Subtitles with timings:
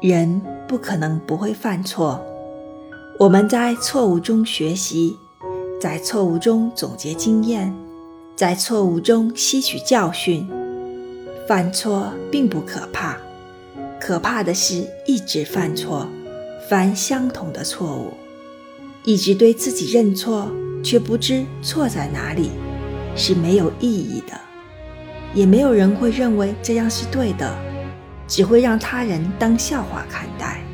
[0.00, 2.24] 人不可能不会犯错，
[3.18, 5.18] 我们在错误中学习，
[5.78, 7.74] 在错误中总结经验，
[8.34, 10.48] 在错误中吸取教训。
[11.46, 13.18] 犯错并不可怕，
[14.00, 16.08] 可怕的是一直犯错，
[16.66, 18.14] 犯相同的错误，
[19.04, 20.50] 一直对自己认错，
[20.82, 22.50] 却不知错在哪里，
[23.14, 24.32] 是没有意义的，
[25.34, 27.69] 也没有人会认为这样是对的。
[28.30, 30.69] 只会让他人当笑话看待。